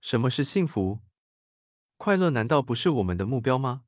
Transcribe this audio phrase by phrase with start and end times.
[0.00, 1.00] 什么是幸福？
[1.96, 3.82] 快乐难道不是我们的目标吗？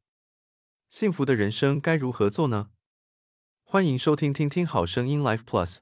[0.89, 2.71] 幸福的人生该如何做呢？
[3.63, 5.79] 欢迎收听听听好声音 Life Plus。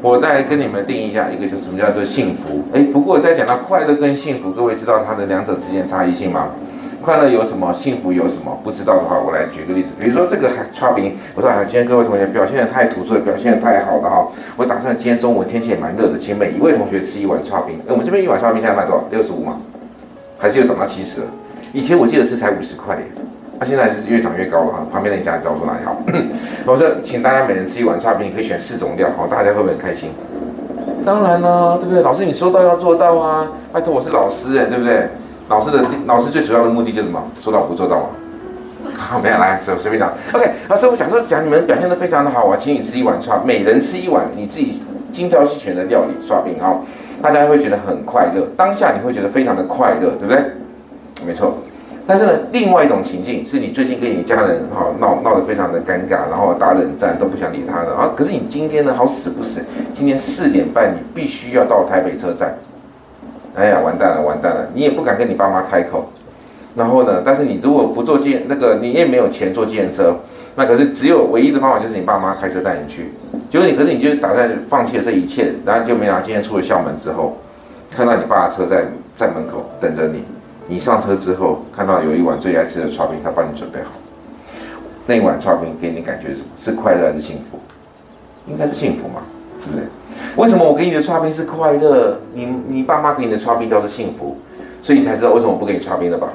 [0.00, 2.62] 我再跟你们定义一下，一个叫什么叫做幸福？
[2.72, 6.50] 哎，不过在讲到快乐跟幸福，各位知道它的两者之间差异性吗？
[7.02, 7.72] 快乐有什么？
[7.72, 8.56] 幸福有什么？
[8.62, 17.76] 不知道的话，我来举个例子，比如说这个剉冰，我说啊，今天各位同学表现得太突出，表现得太好了哈，我打算今天中午天气也蛮热的，请每一位同学吃一碗剉冰。
[17.80, 19.04] 哎，我们这边一碗剉冰现在卖多少？
[19.10, 19.56] 六十五吗？
[20.38, 21.26] 还是又涨到七十了？
[21.72, 23.02] 以前我记得是才五十块耶。
[23.58, 25.96] 它、啊、现在是越涨越高了哈，旁边那家你告诉我说哪里好？
[26.64, 30.10] 我 说，请大家每人吃一碗剉冰，你可以选四种料，好，大家会不会很开心？
[31.04, 32.02] 当然啦，对不对？
[32.02, 33.48] 老师你说到要做到啊！
[33.72, 35.08] 拜托，我是老师哎，对不对？
[35.48, 37.20] 老师的老师最主要的目的就是什么？
[37.42, 38.06] 说到不做到嘛。
[38.96, 40.12] 好， 没有来，随随便讲。
[40.32, 46.76] OK，老师，我想说，讲你们表现的非常的好，我请你吃一碗剉，每人吃一碗你自己精挑细选的料理剉冰啊，
[47.20, 50.38] 大家会觉得很快乐，当下你会觉得非常的快乐，对不对？
[51.26, 51.58] 没错。
[52.08, 58.10] 但是呢，另外一种情境是你最近跟你家人哈闹闹得非常的尴尬，然后打冷战都不想理他了啊。
[58.16, 59.60] 可是你今天呢，好死不死，
[59.92, 62.56] 今天四点半你必须要到台北车站。
[63.54, 66.10] 哎呀，完蛋了，完蛋了，你也不敢跟你爸妈开口。
[66.74, 70.16] 然后呢，但是你如果不坐计那个，你也没有钱坐计程车，
[70.56, 73.12] 那可是只有唯一的方法就是你爸妈开车带你去。
[73.50, 77.36] 结果你可是你就打算放弃了这一切，然后就没想到今天出了校门之后，
[77.90, 78.84] 看到你爸的车在
[79.14, 80.24] 在门口等着你。
[80.68, 83.88] 你上车之后，看到有一碗最爱吃的炒冰，他帮你准备好。
[85.06, 86.70] 那一碗炒冰给你感觉是？
[86.70, 87.58] 是快乐还是幸福？
[88.46, 89.22] 应该是幸福嘛，
[89.64, 89.86] 对不对？
[90.36, 92.18] 为什么我给你的剉冰是快乐？
[92.34, 94.36] 你你爸妈给你的剉冰叫做幸福，
[94.82, 96.28] 所以你才知道为什么我不给你剉冰了吧？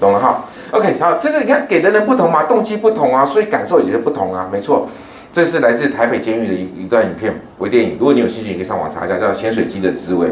[0.00, 4.88] 懂了哈？OK，好，这是你看给的人不同嘛，动机不同啊，所以感受也就不同啊，没错。
[5.32, 10.26] 这是来自台北监狱的一一段影片微电影，如果你有兴趣，你可以上网查一下，叫《咸水鸡的滋味》。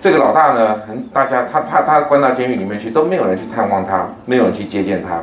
[0.00, 5.20] 这个老大呢，很大家他他他关到监狱里面去，都没有人去探望他，没有人去接见他。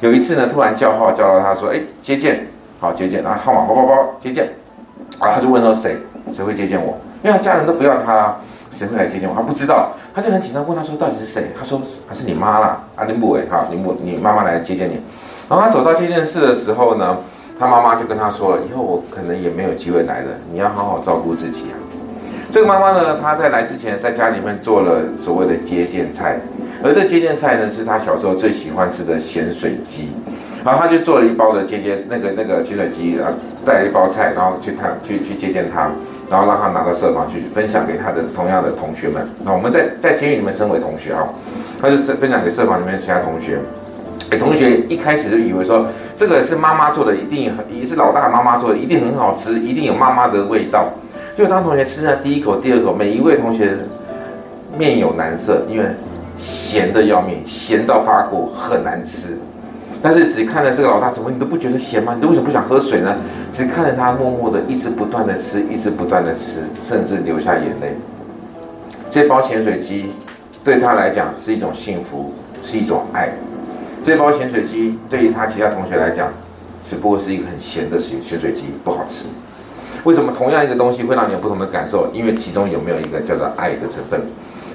[0.00, 2.46] 有一次呢，突然叫号叫到他说：“哎，接见，
[2.78, 4.48] 好接见啊，号码包包包接见。”
[5.18, 5.96] 啊，他就问说：“谁
[6.34, 6.98] 谁会接见我？
[7.22, 8.36] 因为他家人都不要他啊，
[8.70, 9.34] 谁会来接见我？
[9.34, 11.46] 他不知道，他就很紧张问他说：到底是谁？
[11.58, 15.00] 他说：还是你妈啦，啊林母哎，哈林母，你妈妈来接见你。
[15.48, 17.16] 然后他走到接见室的时候呢，
[17.58, 21.74] 他妈妈就跟他说了：以后我可能也没有机会来了，你要好好照顾自己啊。”
[22.50, 26.40] 这个妈妈呢，她在来之前，在家里面做了所谓的接见菜，
[26.82, 30.08] 而这接见菜呢，是她小时候最喜欢吃的咸水鸡，
[30.64, 33.34] 然后她就做了一包的接见那个那个咸水鸡，然后
[33.66, 35.90] 带了一包菜，然后去探去去接见她，
[36.30, 39.28] 然后让她拿到社房去分享给她的同样的同学们。
[39.44, 41.28] 那我们在在监狱里面身为同学啊，
[41.82, 43.58] 她就是分享给社房里面其他同学。
[44.30, 45.86] 哎，同学一开始就以为说
[46.16, 50.88] 这个是妈妈做的，一定也是老大妈妈做的，一定很好吃，一定有妈妈的味道。
[51.38, 53.78] 就当同学吃下第一口、第二口，每一位同学
[54.76, 55.84] 面有难色，因为
[56.36, 59.38] 咸的要命，咸到发苦，很难吃。
[60.02, 62.12] 但是只看着这个老大，怎么你都不觉得咸吗？
[62.12, 63.16] 你都为什么不想喝水呢？
[63.52, 67.94] 只看着他默默的一直不断的吃，一直不断的吃，甚至流下眼泪。
[69.08, 70.08] 这包咸水鸡
[70.64, 72.32] 对他来讲是一种幸福，
[72.64, 73.28] 是一种爱。
[74.02, 76.32] 这包咸水鸡对于他其他同学来讲，
[76.82, 79.26] 只不过是一个很咸的咸咸水鸡，不好吃。
[80.04, 82.08] 为什么同样一个东西会让你有不同的感受？
[82.12, 84.20] 因为其中有没有一个叫做爱的成分？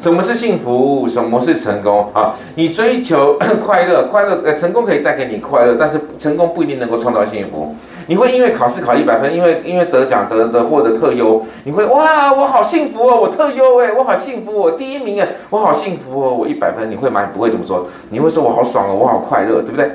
[0.01, 1.07] 什么是幸福？
[1.07, 2.09] 什么是成功？
[2.13, 7.73] 啊，你追求 快乐，快乐呃，成功可以带给你快乐，但是成功不一定能够创造幸福。
[8.07, 17.25] 你会因为考试考一百分，因为因为得奖得得获得特优，你会哇，我好幸福哦，我特优哎，我好幸福，我第一名哎，我好幸福哦，我一百分，你会吗？
[17.34, 19.90] 不会这么说，你会说我好爽哦，我好快乐，对不对？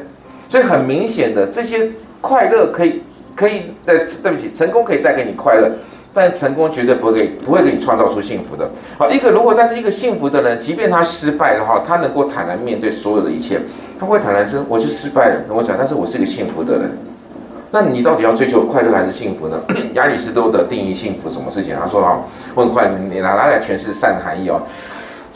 [0.49, 1.91] 所以很明显的，这些
[2.23, 3.03] 快乐可以。
[3.39, 5.71] 可以，对，对不起，成功可以带给你快乐，
[6.13, 8.69] 但成功绝对不会给不会给你创造出幸福的。
[8.99, 13.61] 好，一个如果但是一个幸福的人，即便他失败的话，他能够坦然面对所有的一切，
[14.01, 16.91] 他会坦然说，我就失败了，我讲，但是我是一个幸福的人。
[17.71, 19.61] 那你到底要追求快乐还是幸福呢？
[19.93, 21.77] 亚里士多德定义幸福什么事情？
[21.79, 22.19] 他说啊，
[22.57, 24.61] 我很快你拿来诠释善的含义哦。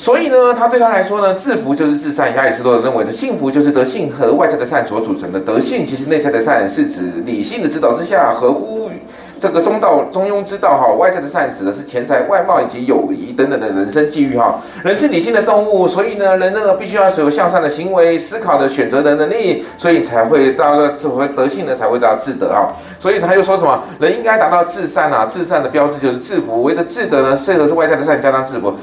[0.02, 2.34] 所以呢，他对他来说呢，制服就是至善。
[2.34, 5.38] 亚里士多德认为的幸福就是德性和外在的善所组成的。
[5.38, 8.90] 德性其实内在的善是指理性的指导之下，合乎
[9.38, 14.60] 这个中道中庸之道哈，外在的善指的是钱财、外貌以及友谊等等的人生际遇哈。
[14.82, 22.74] 人是理性的动物，所以呢，人那个必须要有向善的行为、思考的选择的能力，所以才会到个智慧德性呢，才会到智德啊。
[22.98, 23.80] 所以他又说什么？
[24.00, 26.64] 人应该达到至善啊，至善的标志就是至福。
[26.64, 28.74] 为的至德呢，这个是外在的善加上至福。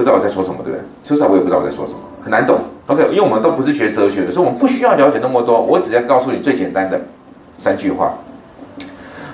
[0.00, 0.80] 不知道我在说什么，对不对？
[1.04, 2.58] 说实，我也不知道我在说什么，很难懂。
[2.86, 5.60] OK，因为我们都不是学哲学的，所以我们不需要了解那么多。
[5.60, 6.98] 我只要告诉你最简单的
[7.58, 8.14] 三句话。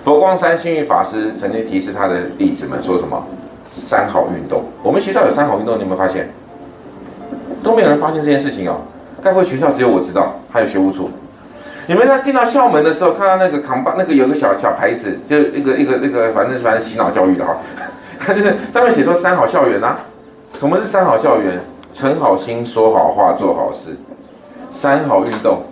[0.05, 3.25] 佛光山星云法师曾经提示他的弟子们说什么？
[3.77, 4.65] 三好运动。
[4.83, 6.29] 我们学校有三好运动，你有没有发现？
[7.63, 8.81] 都没有人发现这件事情哦。
[9.23, 10.35] 该会学校只有我知道？
[10.51, 11.09] 还有学务处。
[11.87, 17.57] 你们在进到校门的时候，看到那个扛把，那个有个小小牌子，就一个一个那个，反正反正洗脑教育的哈。
[18.19, 19.99] 他就是上面写说三好校园啊。
[20.59, 21.61] 什么是三好校园？
[21.93, 23.97] 存好心，说好话，做好事。
[24.71, 25.63] 三好运动，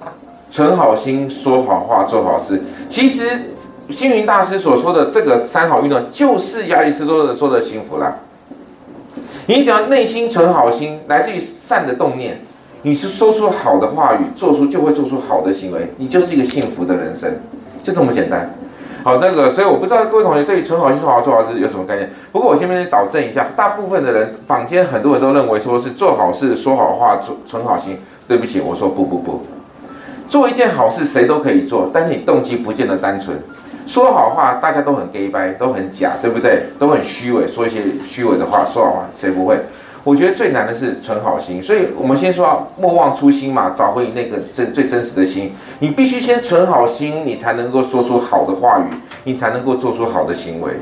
[0.51, 2.63] 存好心，说好话，做好事。
[2.89, 3.51] 其实。
[3.91, 8.17] 星云大师所说的这个三好运动，就是亚里士多德说的幸福啦。
[9.45, 12.41] 你只要内心存好心，来自于善的动念，
[12.81, 17.31] 你是说出好的话语，做出就会做出好的行为，你就是一个幸福的人生，
[17.83, 18.55] 就这么简单。
[19.05, 22.11] 好，这个，所以我不知道各位同学对于存好心、说好做好事有什么概念。
[22.33, 27.99] 不过我先面导正一下，大部分的人，坊间很多人都认为说是做好事、说好话、做存好心。
[28.27, 29.43] 对不起，我说不不不，
[30.31, 33.39] 做一件好事谁都可以做，但是你动机不见得单纯。
[33.87, 36.65] 说好话，大家都很 gay 掰，都很假，对不对？
[36.79, 38.65] 都很虚伪，说一些虚伪的话。
[38.73, 39.59] 说好话，谁不会？
[40.05, 41.63] 我觉得最难的是存好心。
[41.63, 45.53] 所以我们先说，莫忘初心嘛，找回那个真最真实的心。
[45.81, 48.85] 你必须先存好心，你才能够说出好的话语，
[49.25, 50.75] 你才能够做出好的行为。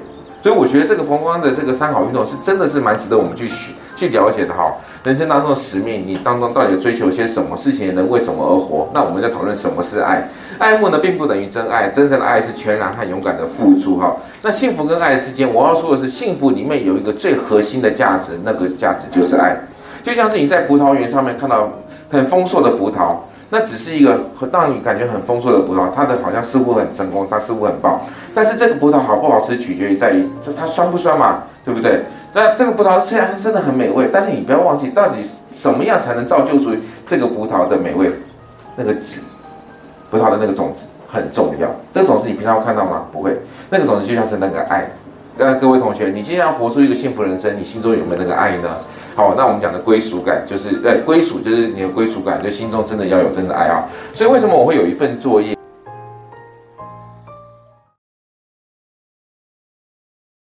[0.42, 3.48] 所以我觉得这个佛光的这个三好运动是真的是蛮值得我们去
[3.96, 4.74] 去了解的哈。
[5.04, 7.94] 人生当中的使命，你当中到底追求些什么事情？
[7.94, 8.88] 人为什么而活？
[8.92, 10.28] 那我们在讨论什么是爱。
[10.58, 11.88] 爱慕呢，并不等于真爱。
[11.88, 13.98] 真正的爱是全然和勇敢的付出。
[13.98, 19.56] 哈，那幸福跟爱之间，我要说的是，幸福里面有一个最核心的价值，那个价值就是爱。
[20.04, 21.68] 就像是你在葡萄园上面看到
[22.10, 23.16] 很丰硕的葡萄，
[23.54, 24.18] 那只是一个
[24.50, 28.00] 让你感觉很丰硕的葡萄，它的好像似乎很成功，它似乎很棒。
[28.34, 30.26] 但是这个葡萄好不好吃，取决于在于
[30.58, 32.00] 它酸不酸嘛，对不对？
[32.32, 35.18] 那这个葡萄虽然真的很美味，但是你不要忘记，到底
[35.52, 38.10] 什么样才能造就出这个葡萄的美味？
[38.74, 39.20] 那个籽，
[40.10, 41.68] 葡萄的那个种子很重要。
[41.92, 43.02] 这个种子你平常会看到吗？
[43.12, 43.36] 不会。
[43.68, 44.90] 那个种子就像是那个爱。
[45.36, 48.78] 那各位同学，你今天要活出一个幸福人生，你心中有没有那个爱呢？
[49.14, 53.86] 好，那我们讲的归属感，就是对归属，就是你的归属感，就心中真的要有真的爱啊。
[54.14, 55.54] 所以为什么我会有一份作业？